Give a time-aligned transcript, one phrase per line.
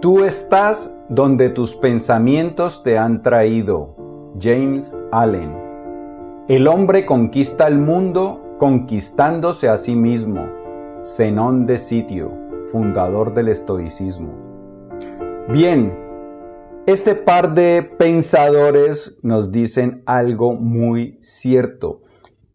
[0.00, 3.96] Tú estás donde tus pensamientos te han traído.
[4.38, 5.56] James Allen.
[6.48, 10.46] El hombre conquista el mundo conquistándose a sí mismo.
[11.02, 12.30] Zenón de Sitio,
[12.70, 14.34] fundador del estoicismo.
[15.48, 15.98] Bien,
[16.86, 22.02] este par de pensadores nos dicen algo muy cierto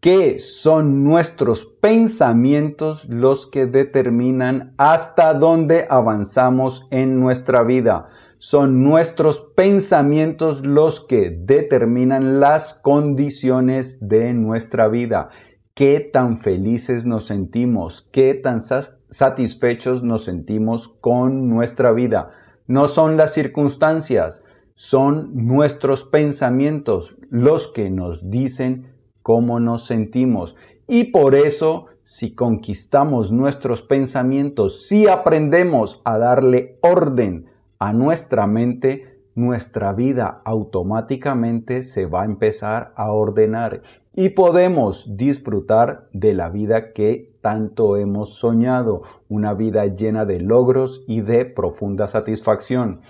[0.02, 8.08] que son nuestros pensamientos los que determinan hasta dónde avanzamos en nuestra vida.
[8.38, 15.28] Son nuestros pensamientos los que determinan las condiciones de nuestra vida.
[15.72, 22.30] Qué tan felices nos sentimos, qué tan satisfechos nos sentimos con nuestra vida.
[22.66, 24.42] No son las circunstancias,
[24.74, 28.91] son nuestros pensamientos los que nos dicen
[29.22, 30.56] cómo nos sentimos.
[30.86, 37.46] Y por eso, si conquistamos nuestros pensamientos, si aprendemos a darle orden
[37.78, 43.82] a nuestra mente, nuestra vida automáticamente se va a empezar a ordenar
[44.14, 51.02] y podemos disfrutar de la vida que tanto hemos soñado, una vida llena de logros
[51.06, 53.00] y de profunda satisfacción.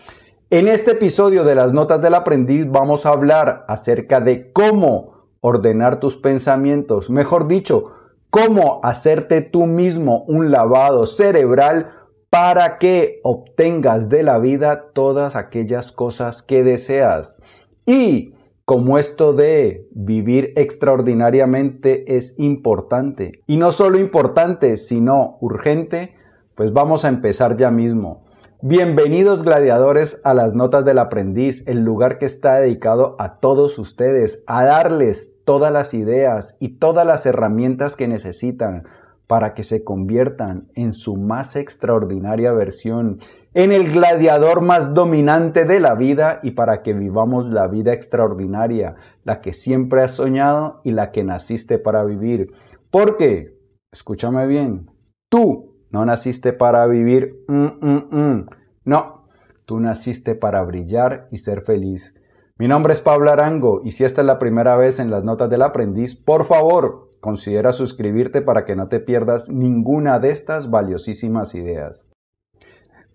[0.51, 5.12] En este episodio de las Notas del Aprendiz vamos a hablar acerca de cómo
[5.43, 7.91] ordenar tus pensamientos, mejor dicho,
[8.31, 11.91] cómo hacerte tú mismo un lavado cerebral
[12.31, 17.37] para que obtengas de la vida todas aquellas cosas que deseas.
[17.85, 18.33] Y
[18.65, 26.15] como esto de vivir extraordinariamente es importante, y no solo importante, sino urgente,
[26.55, 28.22] pues vamos a empezar ya mismo.
[28.65, 34.45] Bienvenidos gladiadores a las Notas del Aprendiz, el lugar que está dedicado a todos ustedes,
[34.47, 38.85] a darles todas las ideas y todas las herramientas que necesitan
[39.27, 43.19] para que se conviertan en su más extraordinaria versión,
[43.53, 48.95] en el gladiador más dominante de la vida y para que vivamos la vida extraordinaria,
[49.25, 52.53] la que siempre has soñado y la que naciste para vivir.
[52.93, 53.59] Porque,
[53.91, 54.89] escúchame bien,
[55.29, 58.47] tú no naciste para vivir, mm, mm, mm.
[58.85, 59.27] no,
[59.65, 62.15] tú naciste para brillar y ser feliz.
[62.59, 65.51] Mi nombre es Pablo Arango y si esta es la primera vez en las notas
[65.51, 71.55] del aprendiz, por favor, considera suscribirte para que no te pierdas ninguna de estas valiosísimas
[71.55, 72.07] ideas.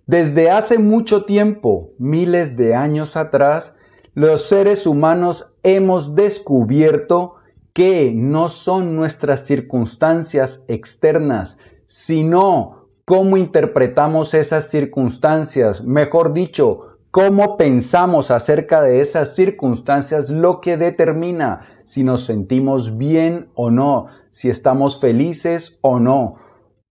[0.05, 3.75] Desde hace mucho tiempo, miles de años atrás,
[4.13, 7.35] los seres humanos hemos descubierto
[7.73, 18.29] que no son nuestras circunstancias externas, sino cómo interpretamos esas circunstancias, mejor dicho, cómo pensamos
[18.29, 24.99] acerca de esas circunstancias lo que determina si nos sentimos bien o no, si estamos
[24.99, 26.35] felices o no.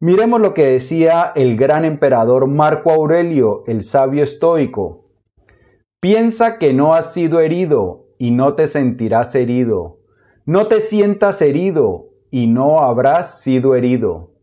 [0.00, 5.10] Miremos lo que decía el gran emperador Marco Aurelio, el sabio estoico.
[6.00, 10.00] Piensa que no has sido herido y no te sentirás herido.
[10.46, 14.35] No te sientas herido y no habrás sido herido.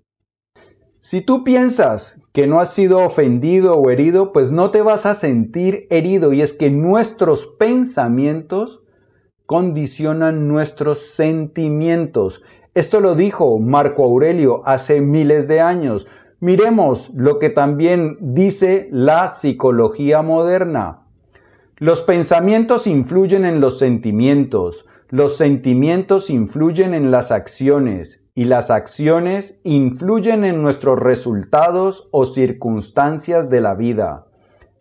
[1.05, 5.15] Si tú piensas que no has sido ofendido o herido, pues no te vas a
[5.15, 6.31] sentir herido.
[6.31, 8.83] Y es que nuestros pensamientos
[9.45, 12.41] condicionan nuestros sentimientos.
[12.73, 16.07] Esto lo dijo Marco Aurelio hace miles de años.
[16.39, 21.01] Miremos lo que también dice la psicología moderna.
[21.79, 29.59] Los pensamientos influyen en los sentimientos, los sentimientos influyen en las acciones y las acciones
[29.63, 34.25] influyen en nuestros resultados o circunstancias de la vida.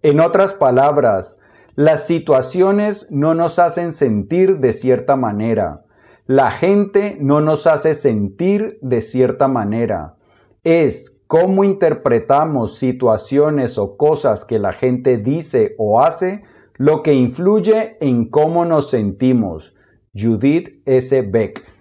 [0.03, 1.39] En otras palabras,
[1.75, 5.85] las situaciones no nos hacen sentir de cierta manera.
[6.27, 10.17] La gente no nos hace sentir de cierta manera.
[10.65, 16.43] Es cómo interpretamos situaciones o cosas que la gente dice o hace
[16.77, 19.75] lo que influye en cómo nos sentimos.
[20.15, 21.23] Judith S.
[21.23, 21.72] Beck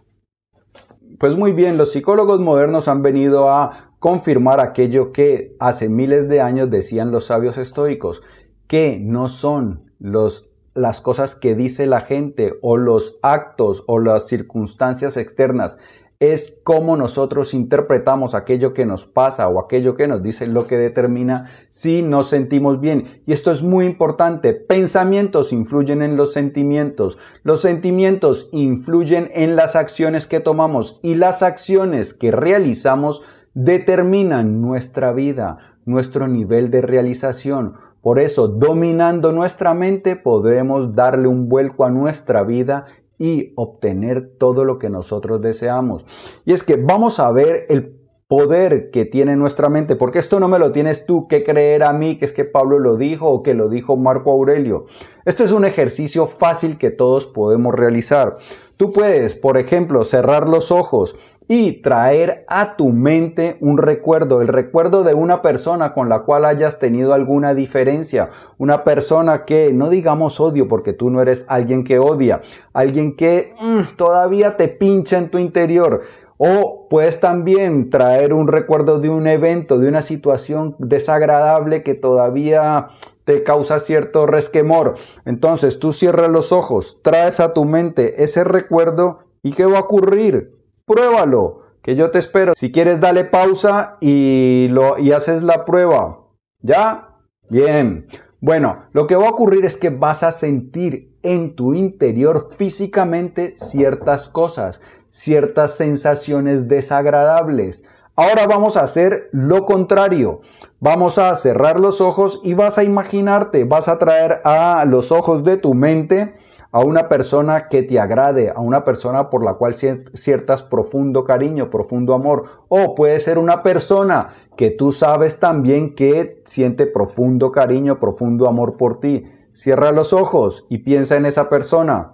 [1.21, 6.41] pues muy bien, los psicólogos modernos han venido a confirmar aquello que hace miles de
[6.41, 8.23] años decían los sabios estoicos,
[8.65, 14.29] que no son los las cosas que dice la gente o los actos o las
[14.29, 15.77] circunstancias externas
[16.21, 20.77] es cómo nosotros interpretamos aquello que nos pasa o aquello que nos dice lo que
[20.77, 23.05] determina si nos sentimos bien.
[23.25, 24.53] Y esto es muy importante.
[24.53, 27.17] Pensamientos influyen en los sentimientos.
[27.41, 33.23] Los sentimientos influyen en las acciones que tomamos y las acciones que realizamos
[33.55, 37.77] determinan nuestra vida, nuestro nivel de realización.
[38.01, 42.85] Por eso, dominando nuestra mente, podremos darle un vuelco a nuestra vida
[43.21, 46.07] y obtener todo lo que nosotros deseamos.
[46.43, 48.00] Y es que vamos a ver el
[48.31, 51.91] poder que tiene nuestra mente, porque esto no me lo tienes tú que creer a
[51.91, 54.85] mí, que es que Pablo lo dijo o que lo dijo Marco Aurelio.
[55.25, 58.37] Esto es un ejercicio fácil que todos podemos realizar.
[58.77, 61.17] Tú puedes, por ejemplo, cerrar los ojos
[61.49, 66.45] y traer a tu mente un recuerdo, el recuerdo de una persona con la cual
[66.45, 71.83] hayas tenido alguna diferencia, una persona que no digamos odio porque tú no eres alguien
[71.83, 72.39] que odia,
[72.71, 76.01] alguien que mm, todavía te pincha en tu interior.
[76.43, 82.87] O puedes también traer un recuerdo de un evento, de una situación desagradable que todavía
[83.25, 84.95] te causa cierto resquemor.
[85.25, 89.81] Entonces tú cierras los ojos, traes a tu mente ese recuerdo y ¿qué va a
[89.81, 90.57] ocurrir?
[90.85, 92.53] Pruébalo, que yo te espero.
[92.55, 96.25] Si quieres, dale pausa y, lo, y haces la prueba.
[96.63, 97.19] ¿Ya?
[97.51, 98.07] Bien.
[98.39, 103.53] Bueno, lo que va a ocurrir es que vas a sentir en tu interior físicamente
[103.57, 104.81] ciertas cosas,
[105.11, 107.83] ciertas sensaciones desagradables.
[108.15, 110.41] Ahora vamos a hacer lo contrario.
[110.79, 115.43] Vamos a cerrar los ojos y vas a imaginarte, vas a traer a los ojos
[115.43, 116.33] de tu mente
[116.71, 121.69] a una persona que te agrade, a una persona por la cual sientas profundo cariño,
[121.69, 122.45] profundo amor.
[122.69, 128.77] O puede ser una persona que tú sabes también que siente profundo cariño, profundo amor
[128.77, 129.25] por ti.
[129.53, 132.13] Cierra los ojos y piensa en esa persona.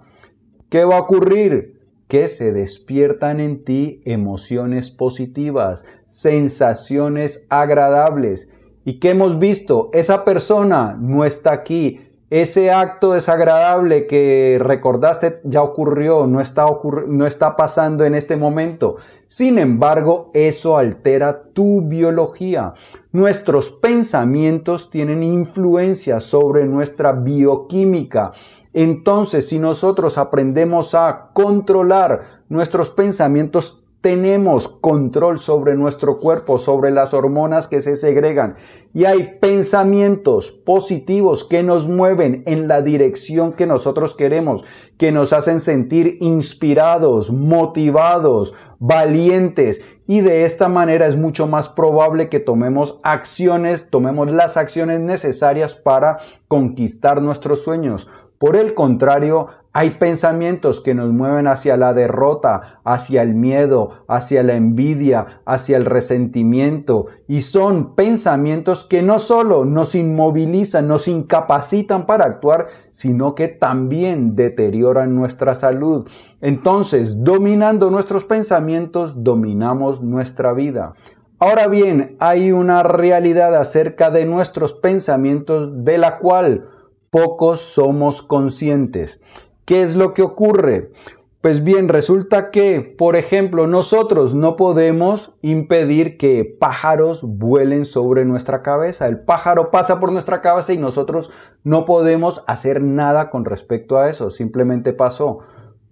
[0.68, 1.77] ¿Qué va a ocurrir?
[2.08, 8.48] Que se despiertan en ti emociones positivas, sensaciones agradables.
[8.84, 9.90] ¿Y que hemos visto?
[9.92, 12.00] Esa persona no está aquí.
[12.30, 16.66] Ese acto desagradable que recordaste ya ocurrió, no está,
[17.06, 18.96] no está pasando en este momento.
[19.26, 22.74] Sin embargo, eso altera tu biología.
[23.12, 28.32] Nuestros pensamientos tienen influencia sobre nuestra bioquímica.
[28.80, 37.12] Entonces, si nosotros aprendemos a controlar nuestros pensamientos, tenemos control sobre nuestro cuerpo, sobre las
[37.12, 38.54] hormonas que se segregan.
[38.94, 44.62] Y hay pensamientos positivos que nos mueven en la dirección que nosotros queremos,
[44.96, 49.82] que nos hacen sentir inspirados, motivados, valientes.
[50.06, 55.74] Y de esta manera es mucho más probable que tomemos acciones, tomemos las acciones necesarias
[55.74, 58.06] para conquistar nuestros sueños.
[58.38, 64.42] Por el contrario, hay pensamientos que nos mueven hacia la derrota, hacia el miedo, hacia
[64.42, 67.06] la envidia, hacia el resentimiento.
[67.26, 74.34] Y son pensamientos que no solo nos inmovilizan, nos incapacitan para actuar, sino que también
[74.34, 76.08] deterioran nuestra salud.
[76.40, 80.94] Entonces, dominando nuestros pensamientos, dominamos nuestra vida.
[81.40, 86.68] Ahora bien, hay una realidad acerca de nuestros pensamientos de la cual
[87.10, 89.20] pocos somos conscientes.
[89.64, 90.92] ¿Qué es lo que ocurre?
[91.40, 98.62] Pues bien, resulta que, por ejemplo, nosotros no podemos impedir que pájaros vuelen sobre nuestra
[98.62, 99.06] cabeza.
[99.06, 101.30] El pájaro pasa por nuestra cabeza y nosotros
[101.62, 104.30] no podemos hacer nada con respecto a eso.
[104.30, 105.38] Simplemente pasó.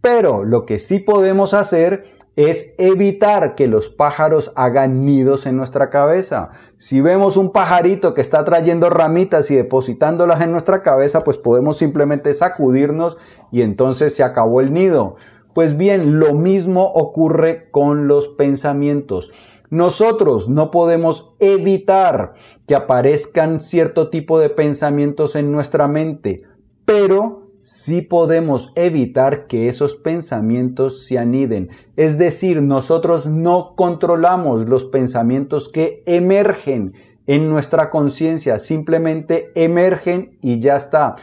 [0.00, 2.04] Pero lo que sí podemos hacer
[2.36, 6.50] es evitar que los pájaros hagan nidos en nuestra cabeza.
[6.76, 11.78] Si vemos un pajarito que está trayendo ramitas y depositándolas en nuestra cabeza, pues podemos
[11.78, 13.16] simplemente sacudirnos
[13.50, 15.16] y entonces se acabó el nido.
[15.54, 19.32] Pues bien, lo mismo ocurre con los pensamientos.
[19.70, 22.34] Nosotros no podemos evitar
[22.66, 26.42] que aparezcan cierto tipo de pensamientos en nuestra mente,
[26.84, 31.70] pero sí podemos evitar que esos pensamientos se aniden.
[31.96, 36.94] Es decir, nosotros no controlamos los pensamientos que emergen
[37.26, 41.16] en nuestra conciencia, simplemente emergen y ya está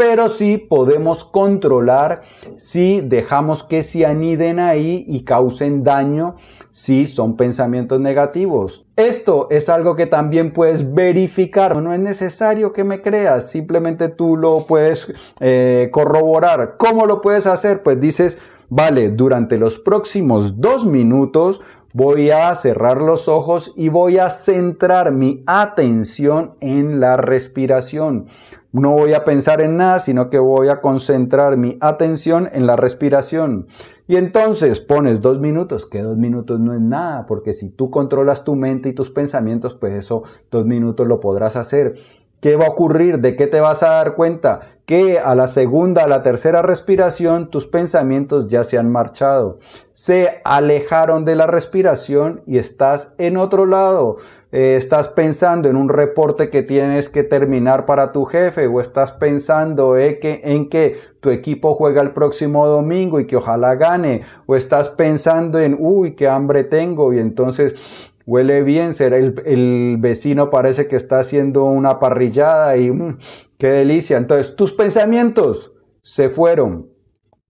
[0.00, 2.22] pero sí podemos controlar
[2.56, 6.36] si dejamos que se aniden ahí y causen daño
[6.70, 8.86] si son pensamientos negativos.
[9.00, 11.80] Esto es algo que también puedes verificar.
[11.80, 16.74] No es necesario que me creas, simplemente tú lo puedes eh, corroborar.
[16.76, 17.82] ¿Cómo lo puedes hacer?
[17.82, 18.38] Pues dices,
[18.68, 25.12] vale, durante los próximos dos minutos voy a cerrar los ojos y voy a centrar
[25.12, 28.26] mi atención en la respiración.
[28.72, 32.76] No voy a pensar en nada, sino que voy a concentrar mi atención en la
[32.76, 33.66] respiración.
[34.06, 38.44] Y entonces pones dos minutos, que dos minutos no es nada, porque si tú controlas
[38.44, 41.94] tu mente y tus pensamientos, pues eso dos minutos lo podrás hacer.
[42.40, 43.18] ¿Qué va a ocurrir?
[43.18, 44.60] ¿De qué te vas a dar cuenta?
[44.86, 49.58] Que a la segunda, a la tercera respiración, tus pensamientos ya se han marchado.
[49.92, 54.16] Se alejaron de la respiración y estás en otro lado.
[54.52, 59.12] Eh, estás pensando en un reporte que tienes que terminar para tu jefe o estás
[59.12, 64.22] pensando eh, que, en que tu equipo juega el próximo domingo y que ojalá gane
[64.46, 70.50] o estás pensando en, uy, qué hambre tengo y entonces huele bien, será el, vecino
[70.50, 73.18] parece que está haciendo una parrillada y mm,
[73.58, 74.18] qué delicia.
[74.18, 76.90] Entonces, tus pensamientos se fueron.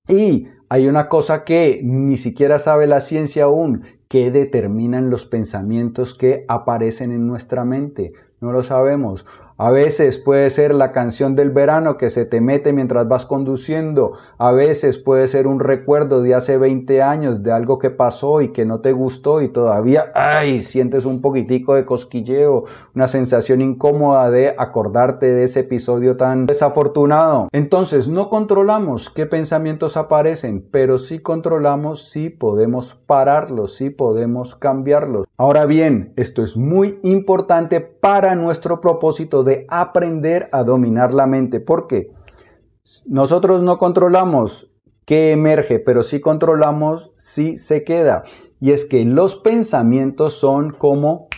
[0.08, 6.14] Y hay una cosa que ni siquiera sabe la ciencia aún, que determinan los pensamientos
[6.14, 8.14] que aparecen en nuestra mente.
[8.40, 9.26] No lo sabemos.
[9.62, 14.12] A veces puede ser la canción del verano que se te mete mientras vas conduciendo.
[14.38, 18.52] A veces puede ser un recuerdo de hace 20 años de algo que pasó y
[18.52, 22.64] que no te gustó y todavía, ay, sientes un poquitico de cosquilleo,
[22.94, 27.50] una sensación incómoda de acordarte de ese episodio tan desafortunado.
[27.52, 35.26] Entonces, no controlamos qué pensamientos aparecen, pero sí controlamos si podemos pararlos, si podemos cambiarlos.
[35.36, 41.61] Ahora bien, esto es muy importante para nuestro propósito de aprender a dominar la mente.
[41.61, 42.12] porque
[43.07, 44.71] Nosotros no controlamos
[45.04, 48.23] qué emerge, pero sí controlamos si se queda.
[48.61, 51.28] Y es que los pensamientos son como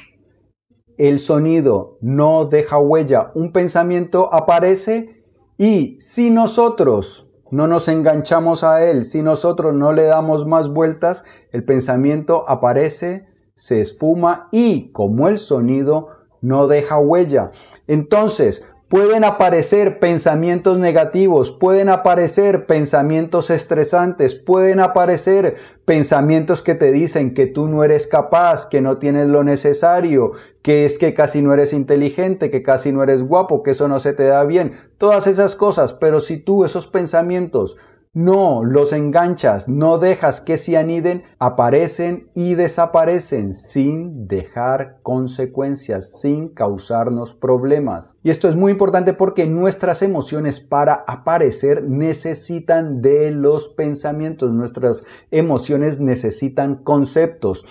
[0.99, 3.33] el sonido, no deja huella.
[3.35, 5.25] Un pensamiento aparece
[5.59, 11.25] y si nosotros no nos enganchamos a él, si nosotros no le damos más vueltas,
[11.51, 16.09] el pensamiento aparece, se esfuma y como el sonido
[16.43, 17.53] no deja huella.
[17.87, 25.57] Entonces, pueden aparecer pensamientos negativos, pueden aparecer pensamientos estresantes, pueden aparecer
[25.87, 30.85] pensamientos que te dicen que tú no eres capaz, que no tienes lo necesario, que
[30.85, 34.13] es que casi no eres inteligente, que casi no eres guapo, que eso no se
[34.13, 37.79] te da bien, todas esas cosas, pero si tú esos pensamientos
[38.15, 46.51] no los enganchas, no dejas que se aniden, aparecen y desaparecen sin dejar consecuencias, sin
[46.51, 48.15] causarnos problemas.
[48.23, 55.05] Y esto es muy importante porque nuestras emociones para aparecer necesitan de los pensamientos, nuestras
[55.31, 57.65] emociones necesitan conceptos.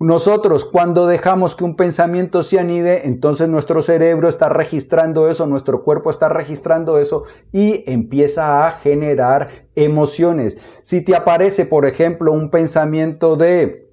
[0.00, 5.82] Nosotros cuando dejamos que un pensamiento se anide, entonces nuestro cerebro está registrando eso, nuestro
[5.82, 10.58] cuerpo está registrando eso y empieza a generar emociones.
[10.82, 13.90] Si te aparece, por ejemplo, un pensamiento de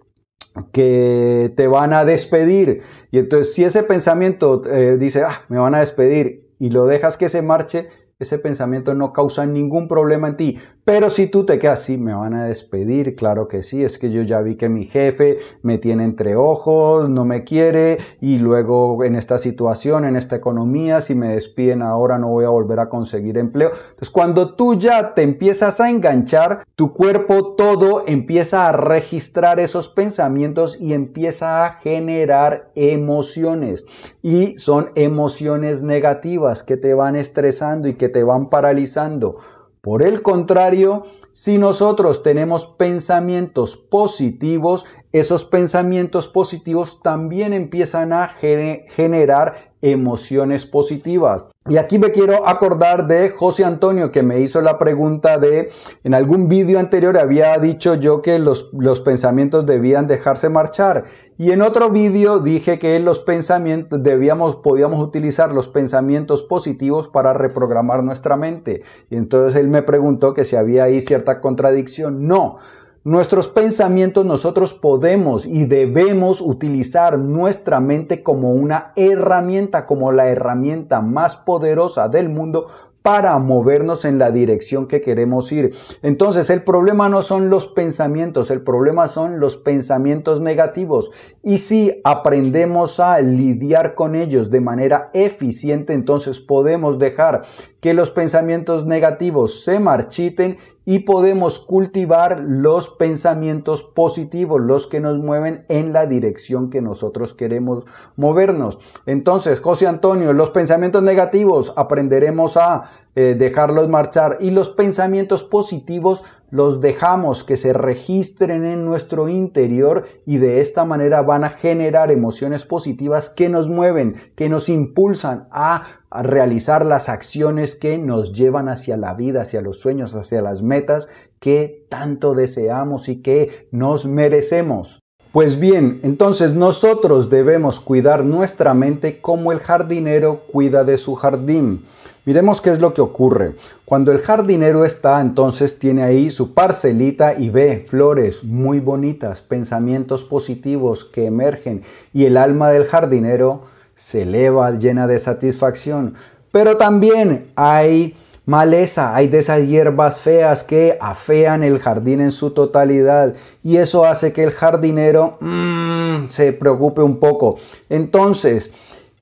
[0.71, 2.81] que te van a despedir
[3.11, 7.17] y entonces si ese pensamiento eh, dice, ah, me van a despedir y lo dejas
[7.17, 10.57] que se marche, ese pensamiento no causa ningún problema en ti.
[10.85, 14.09] Pero si tú te quedas, sí, me van a despedir, claro que sí, es que
[14.09, 19.03] yo ya vi que mi jefe me tiene entre ojos, no me quiere y luego
[19.03, 22.87] en esta situación, en esta economía, si me despiden ahora no voy a volver a
[22.87, 23.71] conseguir empleo.
[23.71, 29.89] Entonces cuando tú ya te empiezas a enganchar, tu cuerpo todo empieza a registrar esos
[29.89, 33.85] pensamientos y empieza a generar emociones.
[34.21, 39.37] Y son emociones negativas que te van estresando y que te van paralizando.
[39.81, 49.74] Por el contrario, si nosotros tenemos pensamientos positivos, esos pensamientos positivos también empiezan a generar
[49.91, 51.45] emociones positivas.
[51.67, 55.69] Y aquí me quiero acordar de José Antonio que me hizo la pregunta de,
[56.03, 61.05] en algún vídeo anterior había dicho yo que los, los pensamientos debían dejarse marchar.
[61.37, 67.33] Y en otro vídeo dije que los pensamientos debíamos, podíamos utilizar los pensamientos positivos para
[67.33, 68.83] reprogramar nuestra mente.
[69.09, 72.27] Y entonces él me preguntó que si había ahí cierta contradicción.
[72.27, 72.57] No.
[73.05, 81.01] Nuestros pensamientos nosotros podemos y debemos utilizar nuestra mente como una herramienta, como la herramienta
[81.01, 82.65] más poderosa del mundo
[83.03, 85.75] para movernos en la dirección que queremos ir.
[86.01, 91.11] Entonces, el problema no son los pensamientos, el problema son los pensamientos negativos.
[91.43, 97.43] Y si aprendemos a lidiar con ellos de manera eficiente, entonces podemos dejar
[97.85, 105.19] que los pensamientos negativos se marchiten y podemos cultivar los pensamientos positivos, los que nos
[105.19, 108.79] mueven en la dirección que nosotros queremos movernos.
[109.05, 116.23] Entonces, José Antonio, los pensamientos negativos aprenderemos a eh, dejarlos marchar y los pensamientos positivos
[116.51, 122.11] los dejamos que se registren en nuestro interior y de esta manera van a generar
[122.11, 128.33] emociones positivas que nos mueven, que nos impulsan a, a realizar las acciones que nos
[128.33, 131.07] llevan hacia la vida, hacia los sueños, hacia las metas
[131.39, 134.99] que tanto deseamos y que nos merecemos.
[135.31, 141.83] Pues bien, entonces nosotros debemos cuidar nuestra mente como el jardinero cuida de su jardín.
[142.25, 143.53] Miremos qué es lo que ocurre.
[143.85, 150.23] Cuando el jardinero está, entonces tiene ahí su parcelita y ve flores muy bonitas, pensamientos
[150.23, 153.61] positivos que emergen y el alma del jardinero
[153.93, 156.15] se eleva llena de satisfacción.
[156.51, 158.15] Pero también hay
[158.45, 164.05] maleza, hay de esas hierbas feas que afean el jardín en su totalidad y eso
[164.05, 165.37] hace que el jardinero...
[165.41, 165.95] Mm,
[166.29, 167.57] se preocupe un poco.
[167.89, 168.71] Entonces,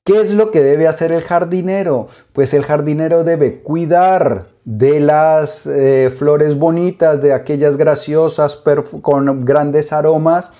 [0.04, 2.08] ¿qué es lo que debe hacer el jardinero?
[2.32, 8.60] Pues el jardinero debe cuidar de las eh, flores bonitas, de aquellas graciosas
[9.02, 10.50] con grandes aromas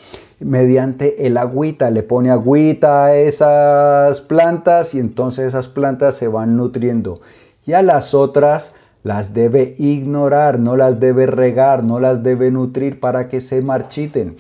[0.40, 6.56] mediante el agüita, le pone agüita a esas plantas y entonces esas plantas se van
[6.56, 7.20] nutriendo.
[7.66, 8.72] Y a las otras
[9.02, 14.36] las debe ignorar, no las debe regar, no las debe nutrir para que se marchiten.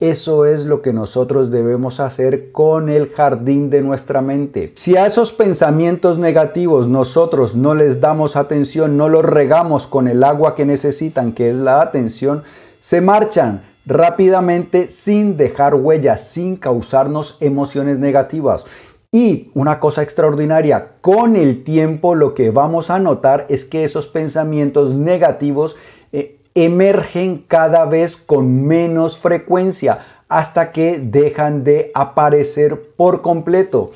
[0.00, 4.70] Eso es lo que nosotros debemos hacer con el jardín de nuestra mente.
[4.76, 10.22] Si a esos pensamientos negativos nosotros no les damos atención, no los regamos con el
[10.22, 12.44] agua que necesitan, que es la atención,
[12.78, 18.66] se marchan, rápidamente sin dejar huellas, sin causarnos emociones negativas.
[19.10, 24.06] Y una cosa extraordinaria, con el tiempo lo que vamos a notar es que esos
[24.06, 25.74] pensamientos negativos
[26.12, 29.98] eh, emergen cada vez con menos frecuencia
[30.28, 33.90] hasta que dejan de aparecer por completo.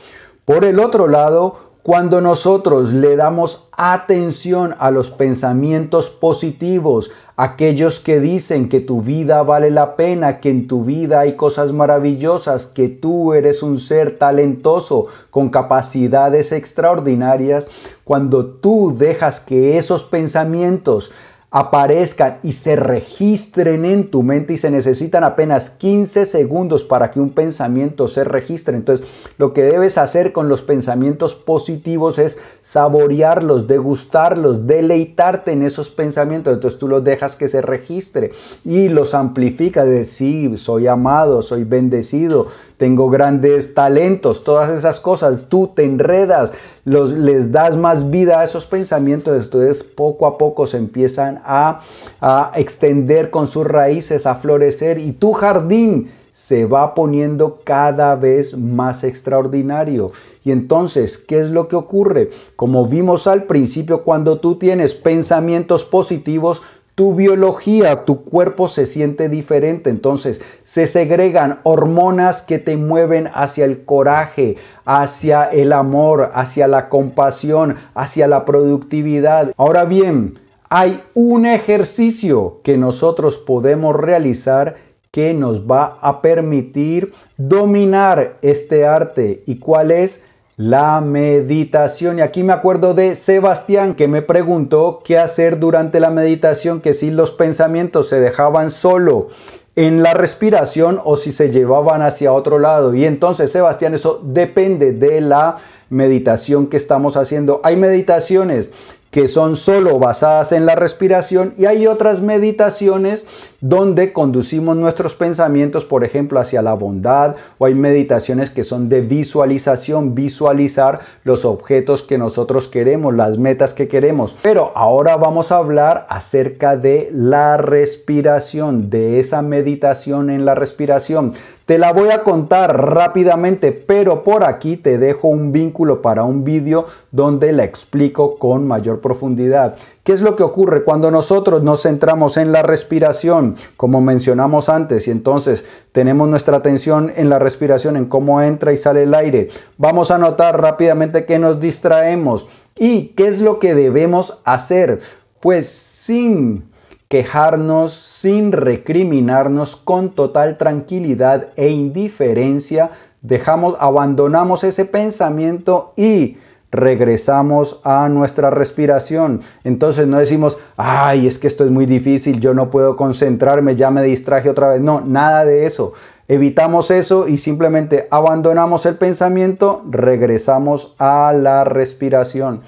[0.45, 8.21] Por el otro lado, cuando nosotros le damos atención a los pensamientos positivos, aquellos que
[8.21, 12.89] dicen que tu vida vale la pena, que en tu vida hay cosas maravillosas, que
[12.89, 17.67] tú eres un ser talentoso con capacidades extraordinarias,
[18.05, 21.11] cuando tú dejas que esos pensamientos
[21.55, 27.21] aparezcan y se registren en tu mente y se necesitan apenas 15 segundos para que
[27.21, 28.75] un pensamiento se registre.
[28.75, 29.07] Entonces,
[29.37, 36.55] lo que debes hacer con los pensamientos positivos es saborearlos, degustarlos, deleitarte en esos pensamientos.
[36.55, 38.33] Entonces, tú los dejas que se registre
[38.65, 42.47] y los amplifica de sí, soy amado, soy bendecido,
[42.79, 45.51] tengo grandes talentos, todas esas cosas.
[45.51, 46.53] Tú te enredas,
[46.85, 51.81] los, les das más vida a esos pensamientos, entonces poco a poco se empiezan a,
[52.21, 58.57] a extender con sus raíces, a florecer y tu jardín se va poniendo cada vez
[58.57, 60.11] más extraordinario.
[60.43, 62.31] Y entonces, ¿qué es lo que ocurre?
[62.57, 66.63] Como vimos al principio, cuando tú tienes pensamientos positivos,
[67.03, 73.65] tu biología, tu cuerpo se siente diferente, entonces se segregan hormonas que te mueven hacia
[73.65, 79.51] el coraje, hacia el amor, hacia la compasión, hacia la productividad.
[79.57, 80.39] Ahora bien,
[80.71, 84.77] hay un ejercicio que nosotros podemos realizar
[85.11, 89.43] que nos va a permitir dominar este arte.
[89.45, 90.23] ¿Y cuál es?
[90.57, 92.19] La meditación.
[92.19, 96.95] Y aquí me acuerdo de Sebastián que me preguntó qué hacer durante la meditación, que
[96.95, 99.29] si los pensamientos se dejaban solo
[99.75, 102.95] en la respiración o si se llevaban hacia otro lado.
[102.95, 105.57] Y entonces, Sebastián, eso depende de la
[105.89, 107.61] meditación que estamos haciendo.
[107.65, 108.71] Hay meditaciones
[109.13, 113.27] que son solo basadas en la respiración y hay otras meditaciones
[113.61, 119.03] donde conducimos nuestros pensamientos, por ejemplo, hacia la bondad o hay meditaciones que son de
[119.03, 124.35] visualización, visualizar los objetos que nosotros queremos, las metas que queremos.
[124.41, 131.35] Pero ahora vamos a hablar acerca de la respiración, de esa meditación en la respiración.
[131.73, 136.45] Te la voy a contar rápidamente, pero por aquí te dejo un vínculo para un
[136.45, 139.77] vídeo donde la explico con mayor profundidad.
[140.05, 145.09] ¿Qué es lo que ocurre cuando nosotros nos centramos en la respiración, como mencionamos antes,
[145.09, 149.49] y entonces tenemos nuestra atención en la respiración, en cómo entra y sale el aire?
[149.79, 152.49] Vamos a notar rápidamente que nos distraemos.
[152.77, 155.01] ¿Y qué es lo que debemos hacer?
[155.41, 156.71] Pues sin
[157.13, 162.89] quejarnos, sin recriminarnos, con total tranquilidad e indiferencia,
[163.21, 166.39] dejamos, abandonamos ese pensamiento y
[166.71, 169.43] regresamos a nuestra respiración.
[169.63, 173.91] Entonces no decimos, ay, es que esto es muy difícil, yo no puedo concentrarme, ya
[173.91, 174.81] me distraje otra vez.
[174.81, 175.93] No, nada de eso.
[176.29, 182.63] Evitamos eso y simplemente abandonamos el pensamiento, regresamos a la respiración.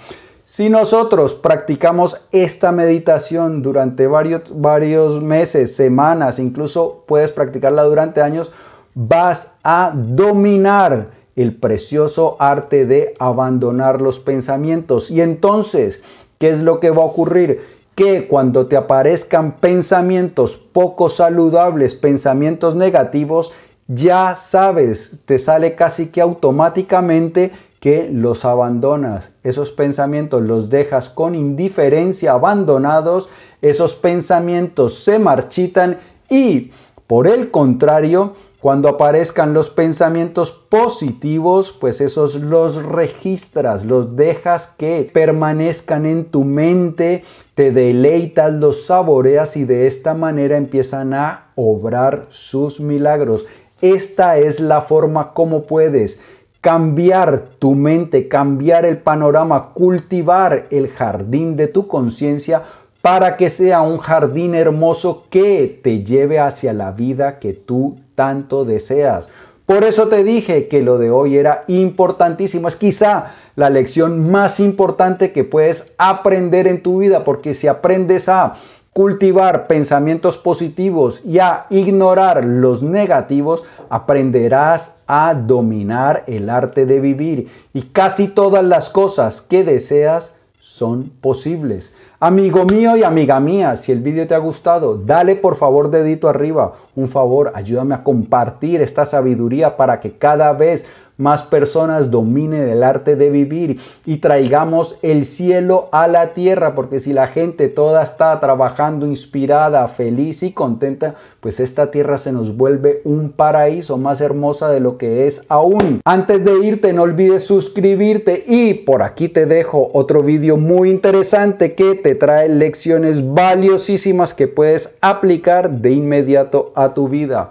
[0.47, 8.53] Si nosotros practicamos esta meditación durante varios, varios meses, semanas, incluso puedes practicarla durante años,
[8.95, 15.11] vas a dominar el precioso arte de abandonar los pensamientos.
[15.11, 16.03] Y entonces,
[16.39, 17.63] ¿qué es lo que va a ocurrir?
[17.95, 23.53] Que cuando te aparezcan pensamientos poco saludables, pensamientos negativos,
[23.87, 27.53] ya sabes, te sale casi que automáticamente
[27.85, 29.33] que los abandonas.
[29.43, 33.29] Esos pensamientos los dejas con indiferencia abandonados,
[33.61, 35.99] esos pensamientos se marchitan
[36.31, 36.71] y,
[37.07, 45.11] por el contrario, cuando aparezcan los pensamientos positivos, pues esos los registras, los dejas que
[45.13, 47.23] permanezcan en tu mente,
[47.55, 53.45] te deleitas, los saboreas y de esta manera empiezan a obrar sus milagros.
[53.83, 56.19] esta es la forma como puedes
[56.65, 62.63] cambiar tu mente, cambiar el panorama, cultivar el jardín de tu conciencia
[63.03, 68.65] para que sea un jardín hermoso que te lleve hacia la vida que tú tanto
[68.65, 69.29] deseas.
[69.67, 72.69] Por eso te dije que lo de hoy era importantísimo.
[72.69, 78.31] Es quizá la lección más importante que puedes aprender en tu vida, porque si aprendes
[78.31, 78.55] a
[78.95, 87.49] cultivar pensamientos positivos y a ignorar los negativos, aprenderás a dominar el arte de vivir
[87.73, 91.93] y casi todas las cosas que deseas son posibles.
[92.27, 96.27] Amigo mío y amiga mía, si el vídeo te ha gustado, dale por favor dedito
[96.27, 96.73] arriba.
[96.97, 102.83] Un favor, ayúdame a compartir esta sabiduría para que cada vez más personas dominen el
[102.83, 108.03] arte de vivir y traigamos el cielo a la tierra, porque si la gente toda
[108.03, 114.21] está trabajando inspirada, feliz y contenta, pues esta tierra se nos vuelve un paraíso más
[114.21, 116.01] hermosa de lo que es aún.
[116.05, 121.75] Antes de irte, no olvides suscribirte y por aquí te dejo otro vídeo muy interesante
[121.75, 127.51] que trae lecciones valiosísimas que puedes aplicar de inmediato a tu vida.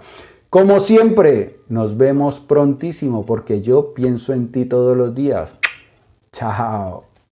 [0.50, 5.50] Como siempre, nos vemos prontísimo porque yo pienso en ti todos los días.
[6.32, 7.13] Chao.